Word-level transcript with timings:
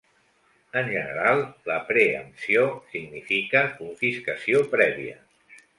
En 0.79 0.87
general, 0.93 1.41
la 1.71 1.77
preempció 1.91 2.65
significa 2.95 3.65
"confiscació 3.83 4.69
prèvia". 4.77 5.21